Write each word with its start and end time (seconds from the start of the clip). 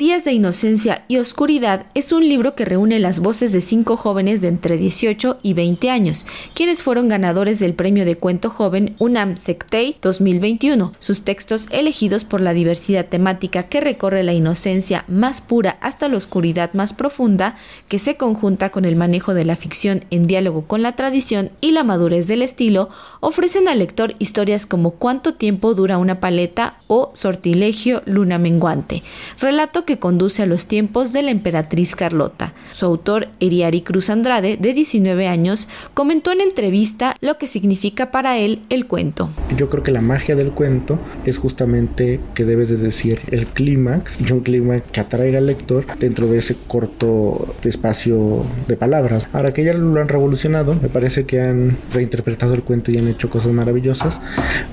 Días 0.00 0.24
de 0.24 0.32
Inocencia 0.32 1.04
y 1.08 1.18
Oscuridad 1.18 1.84
es 1.92 2.10
un 2.10 2.26
libro 2.26 2.54
que 2.54 2.64
reúne 2.64 2.98
las 3.00 3.20
voces 3.20 3.52
de 3.52 3.60
cinco 3.60 3.98
jóvenes 3.98 4.40
de 4.40 4.48
entre 4.48 4.78
18 4.78 5.36
y 5.42 5.52
20 5.52 5.90
años, 5.90 6.24
quienes 6.54 6.82
fueron 6.82 7.10
ganadores 7.10 7.60
del 7.60 7.74
premio 7.74 8.06
de 8.06 8.16
cuento 8.16 8.48
joven 8.48 8.96
UNAM 8.98 9.36
Sectei 9.36 9.98
2021. 10.00 10.94
Sus 11.00 11.20
textos 11.20 11.68
elegidos 11.70 12.24
por 12.24 12.40
la 12.40 12.54
diversidad 12.54 13.08
temática 13.08 13.64
que 13.64 13.82
recorre 13.82 14.22
la 14.22 14.32
inocencia 14.32 15.04
más 15.06 15.42
pura 15.42 15.76
hasta 15.82 16.08
la 16.08 16.16
oscuridad 16.16 16.72
más 16.72 16.94
profunda, 16.94 17.56
que 17.88 17.98
se 17.98 18.16
conjunta 18.16 18.70
con 18.70 18.86
el 18.86 18.96
manejo 18.96 19.34
de 19.34 19.44
la 19.44 19.54
ficción 19.54 20.06
en 20.08 20.22
diálogo 20.22 20.62
con 20.62 20.80
la 20.80 20.92
tradición 20.92 21.50
y 21.60 21.72
la 21.72 21.84
madurez 21.84 22.26
del 22.26 22.40
estilo, 22.40 22.88
ofrecen 23.20 23.68
al 23.68 23.80
lector 23.80 24.14
historias 24.18 24.64
como 24.64 24.92
Cuánto 24.92 25.34
tiempo 25.34 25.74
dura 25.74 25.98
una 25.98 26.20
paleta 26.20 26.78
o 26.86 27.10
Sortilegio 27.12 28.00
Luna 28.06 28.38
Menguante, 28.38 29.02
relato 29.38 29.84
que 29.84 29.89
conduce 29.98 30.42
a 30.42 30.46
los 30.46 30.66
tiempos 30.66 31.12
de 31.12 31.22
la 31.22 31.30
emperatriz 31.30 31.96
Carlota. 31.96 32.52
Su 32.72 32.86
autor, 32.86 33.28
Eriari 33.40 33.82
Cruz 33.82 34.10
Andrade, 34.10 34.56
de 34.56 34.72
19 34.72 35.26
años, 35.26 35.68
comentó 35.94 36.32
en 36.32 36.40
entrevista 36.40 37.16
lo 37.20 37.38
que 37.38 37.46
significa 37.46 38.10
para 38.10 38.38
él 38.38 38.62
el 38.68 38.86
cuento. 38.86 39.30
Yo 39.60 39.68
creo 39.68 39.82
que 39.82 39.90
la 39.90 40.00
magia 40.00 40.36
del 40.36 40.52
cuento 40.52 40.98
es 41.26 41.36
justamente 41.36 42.18
que 42.32 42.46
debes 42.46 42.70
de 42.70 42.78
decir 42.78 43.20
el 43.30 43.46
clímax 43.46 44.18
y 44.18 44.32
un 44.32 44.40
clímax 44.40 44.86
que 44.90 45.00
atraiga 45.00 45.36
al 45.36 45.44
lector 45.44 45.84
dentro 45.98 46.28
de 46.28 46.38
ese 46.38 46.56
corto 46.66 47.54
espacio 47.62 48.42
de 48.68 48.78
palabras. 48.78 49.28
Ahora 49.34 49.52
que 49.52 49.62
ya 49.62 49.74
lo 49.74 50.00
han 50.00 50.08
revolucionado, 50.08 50.76
me 50.80 50.88
parece 50.88 51.26
que 51.26 51.42
han 51.42 51.76
reinterpretado 51.92 52.54
el 52.54 52.62
cuento 52.62 52.90
y 52.90 52.96
han 52.96 53.06
hecho 53.06 53.28
cosas 53.28 53.52
maravillosas, 53.52 54.18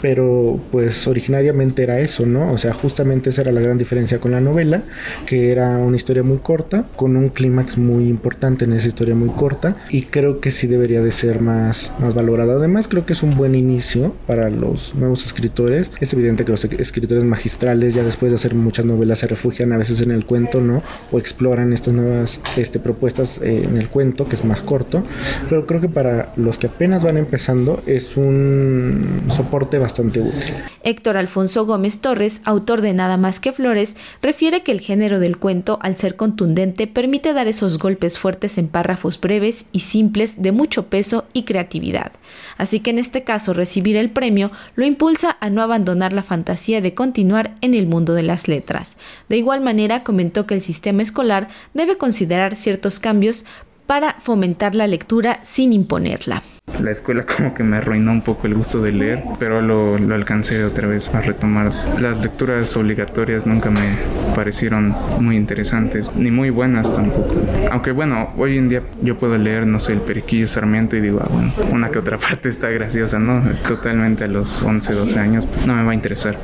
pero 0.00 0.58
pues 0.70 1.06
originariamente 1.06 1.82
era 1.82 2.00
eso, 2.00 2.24
¿no? 2.24 2.50
O 2.50 2.56
sea, 2.56 2.72
justamente 2.72 3.28
esa 3.28 3.42
era 3.42 3.52
la 3.52 3.60
gran 3.60 3.76
diferencia 3.76 4.18
con 4.18 4.30
la 4.30 4.40
novela, 4.40 4.84
que 5.26 5.52
era 5.52 5.76
una 5.76 5.96
historia 5.96 6.22
muy 6.22 6.38
corta, 6.38 6.86
con 6.96 7.18
un 7.18 7.28
clímax 7.28 7.76
muy 7.76 8.08
importante 8.08 8.64
en 8.64 8.72
esa 8.72 8.88
historia 8.88 9.14
muy 9.14 9.28
corta, 9.28 9.76
y 9.90 10.04
creo 10.04 10.40
que 10.40 10.50
sí 10.50 10.66
debería 10.66 11.02
de 11.02 11.12
ser 11.12 11.42
más, 11.42 11.92
más 12.00 12.14
valorada. 12.14 12.54
Además, 12.54 12.88
creo 12.88 13.04
que 13.04 13.12
es 13.12 13.22
un 13.22 13.36
buen 13.36 13.54
inicio 13.54 14.14
para 14.26 14.48
nuevos 14.94 15.24
escritores. 15.24 15.90
Es 16.00 16.12
evidente 16.12 16.44
que 16.44 16.52
los 16.52 16.64
escritores 16.64 17.24
magistrales, 17.24 17.94
ya 17.94 18.02
después 18.02 18.32
de 18.32 18.36
hacer 18.36 18.54
muchas 18.54 18.84
novelas, 18.84 19.20
se 19.20 19.26
refugian 19.26 19.72
a 19.72 19.78
veces 19.78 20.00
en 20.00 20.10
el 20.10 20.24
cuento, 20.24 20.60
¿no? 20.60 20.82
O 21.10 21.18
exploran 21.18 21.72
estas 21.72 21.94
nuevas 21.94 22.40
este, 22.56 22.78
propuestas 22.78 23.38
eh, 23.38 23.64
en 23.64 23.76
el 23.76 23.88
cuento, 23.88 24.28
que 24.28 24.36
es 24.36 24.44
más 24.44 24.62
corto, 24.62 25.02
pero 25.48 25.66
creo 25.66 25.80
que 25.80 25.88
para 25.88 26.32
los 26.36 26.58
que 26.58 26.66
apenas 26.66 27.04
van 27.04 27.16
empezando 27.16 27.82
es 27.86 28.16
un 28.16 29.22
soporte 29.30 29.78
bastante 29.78 30.20
útil. 30.20 30.54
Héctor 30.82 31.16
Alfonso 31.16 31.66
Gómez 31.66 32.00
Torres, 32.00 32.40
autor 32.44 32.80
de 32.80 32.94
Nada 32.94 33.16
más 33.16 33.40
que 33.40 33.52
Flores, 33.52 33.96
refiere 34.22 34.62
que 34.62 34.72
el 34.72 34.80
género 34.80 35.20
del 35.20 35.38
cuento, 35.38 35.78
al 35.82 35.96
ser 35.96 36.16
contundente, 36.16 36.86
permite 36.86 37.32
dar 37.32 37.48
esos 37.48 37.78
golpes 37.78 38.18
fuertes 38.18 38.58
en 38.58 38.68
párrafos 38.68 39.20
breves 39.20 39.66
y 39.72 39.80
simples 39.80 40.42
de 40.42 40.52
mucho 40.52 40.86
peso 40.86 41.24
y 41.32 41.44
creatividad. 41.44 42.12
Así 42.56 42.80
que 42.80 42.90
en 42.90 42.98
este 42.98 43.22
caso 43.24 43.52
recibir 43.52 43.96
el 43.96 44.10
premio 44.10 44.50
lo 44.74 44.84
impulsa 44.84 45.36
a 45.40 45.50
no 45.50 45.62
abandonar 45.62 46.12
la 46.12 46.22
fantasía 46.22 46.80
de 46.80 46.94
continuar 46.94 47.54
en 47.60 47.74
el 47.74 47.86
mundo 47.86 48.14
de 48.14 48.22
las 48.22 48.48
letras. 48.48 48.96
De 49.28 49.36
igual 49.36 49.60
manera 49.60 50.04
comentó 50.04 50.46
que 50.46 50.54
el 50.54 50.60
sistema 50.60 51.02
escolar 51.02 51.48
debe 51.74 51.96
considerar 51.96 52.56
ciertos 52.56 53.00
cambios 53.00 53.44
para 53.86 54.14
fomentar 54.20 54.74
la 54.74 54.86
lectura 54.86 55.40
sin 55.42 55.72
imponerla 55.72 56.42
la 56.82 56.90
escuela 56.90 57.24
como 57.24 57.54
que 57.54 57.62
me 57.62 57.78
arruinó 57.78 58.12
un 58.12 58.22
poco 58.22 58.46
el 58.46 58.54
gusto 58.54 58.80
de 58.80 58.92
leer, 58.92 59.22
pero 59.38 59.60
lo, 59.60 59.98
lo, 59.98 60.14
alcancé 60.14 60.64
otra 60.64 60.88
vez 60.88 61.12
a 61.14 61.20
retomar. 61.20 61.72
Las 62.00 62.22
lecturas 62.22 62.76
obligatorias 62.76 63.46
nunca 63.46 63.70
me 63.70 63.96
parecieron 64.34 64.94
muy 65.20 65.36
interesantes, 65.36 66.12
ni 66.16 66.30
muy 66.30 66.50
buenas 66.50 66.94
tampoco. 66.94 67.34
Aunque 67.70 67.92
bueno, 67.92 68.30
hoy 68.36 68.58
en 68.58 68.68
día 68.68 68.82
yo 69.02 69.16
puedo 69.16 69.36
leer, 69.36 69.66
no 69.66 69.78
sé, 69.78 69.92
el 69.92 70.00
Periquillo 70.00 70.48
Sarmiento 70.48 70.96
y 70.96 71.00
digo, 71.00 71.20
ah, 71.22 71.28
bueno, 71.30 71.52
una 71.72 71.90
que 71.90 71.98
otra 71.98 72.18
parte 72.30 72.48
está 72.48 72.68
graciosa, 72.68 73.18
¿no? 73.18 73.42
Totalmente 73.66 74.24
a 74.24 74.28
los 74.28 74.62
11, 74.62 74.94
12 74.94 75.18
años 75.18 75.48
no 75.66 75.74
me 75.74 75.82
va 75.82 75.92
a 75.92 75.94
interesar. 75.94 76.36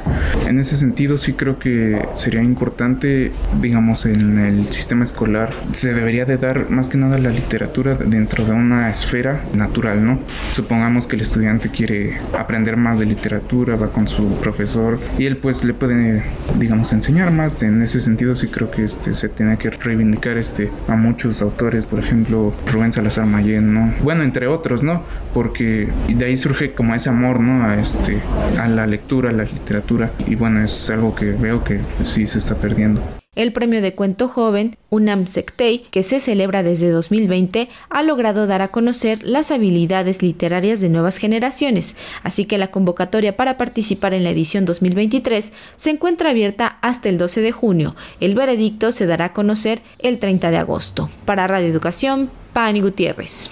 En 0.46 0.58
ese 0.58 0.76
sentido 0.76 1.18
sí 1.18 1.32
creo 1.32 1.58
que 1.58 2.06
sería 2.14 2.42
importante, 2.42 3.32
digamos, 3.60 4.06
en 4.06 4.38
el 4.38 4.66
sistema 4.72 5.04
escolar, 5.04 5.52
se 5.72 5.94
debería 5.94 6.24
de 6.24 6.36
dar 6.36 6.70
más 6.70 6.88
que 6.88 6.98
nada 6.98 7.18
la 7.18 7.30
literatura 7.30 7.94
dentro 7.94 8.44
de 8.44 8.52
una 8.52 8.90
esfera 8.90 9.40
natural, 9.54 10.04
¿no? 10.04 10.18
Supongamos 10.50 11.06
que 11.06 11.16
el 11.16 11.22
estudiante 11.22 11.68
quiere 11.68 12.18
aprender 12.38 12.76
más 12.76 12.98
de 12.98 13.06
literatura, 13.06 13.76
va 13.76 13.88
con 13.88 14.08
su 14.08 14.28
profesor 14.40 14.98
y 15.18 15.26
él 15.26 15.36
pues 15.36 15.64
le 15.64 15.74
puede, 15.74 16.22
digamos, 16.58 16.92
enseñar 16.92 17.30
más. 17.32 17.62
En 17.62 17.82
ese 17.82 18.00
sentido 18.00 18.36
sí 18.36 18.48
creo 18.48 18.70
que 18.70 18.84
este, 18.84 19.14
se 19.14 19.28
tiene 19.28 19.56
que 19.58 19.70
reivindicar 19.70 20.38
este, 20.38 20.70
a 20.88 20.96
muchos 20.96 21.42
autores, 21.42 21.86
por 21.86 21.98
ejemplo, 21.98 22.54
Rubén 22.72 22.92
Salazar 22.92 23.26
Mayén, 23.26 23.72
¿no? 23.72 23.92
Bueno, 24.02 24.22
entre 24.22 24.46
otros, 24.46 24.82
¿no? 24.82 25.02
Porque 25.34 25.88
de 26.08 26.24
ahí 26.24 26.36
surge 26.36 26.72
como 26.72 26.94
ese 26.94 27.08
amor, 27.08 27.40
¿no? 27.40 27.64
A, 27.64 27.80
este, 27.80 28.18
a 28.60 28.68
la 28.68 28.86
lectura, 28.86 29.30
a 29.30 29.32
la 29.32 29.44
literatura 29.44 30.10
y 30.26 30.34
bueno, 30.34 30.62
es 30.62 30.90
algo 30.90 31.14
que 31.14 31.26
veo 31.32 31.62
que 31.64 31.80
sí 32.04 32.26
se 32.26 32.38
está 32.38 32.56
perdiendo. 32.56 33.02
El 33.36 33.52
premio 33.52 33.82
de 33.82 33.94
cuento 33.94 34.28
joven 34.28 34.76
UNAM 34.88 35.26
Sectei, 35.26 35.84
que 35.90 36.02
se 36.02 36.20
celebra 36.20 36.62
desde 36.62 36.90
2020, 36.90 37.68
ha 37.90 38.02
logrado 38.02 38.46
dar 38.46 38.62
a 38.62 38.68
conocer 38.68 39.22
las 39.22 39.50
habilidades 39.50 40.22
literarias 40.22 40.80
de 40.80 40.88
nuevas 40.88 41.18
generaciones, 41.18 41.96
así 42.22 42.46
que 42.46 42.56
la 42.56 42.70
convocatoria 42.70 43.36
para 43.36 43.58
participar 43.58 44.14
en 44.14 44.24
la 44.24 44.30
edición 44.30 44.64
2023 44.64 45.52
se 45.76 45.90
encuentra 45.90 46.30
abierta 46.30 46.78
hasta 46.80 47.10
el 47.10 47.18
12 47.18 47.42
de 47.42 47.52
junio. 47.52 47.94
El 48.20 48.34
veredicto 48.34 48.90
se 48.90 49.04
dará 49.04 49.26
a 49.26 49.32
conocer 49.34 49.82
el 49.98 50.18
30 50.18 50.50
de 50.50 50.56
agosto. 50.56 51.10
Para 51.26 51.46
Radio 51.46 51.68
Educación, 51.68 52.30
Pani 52.54 52.80
Gutiérrez. 52.80 53.44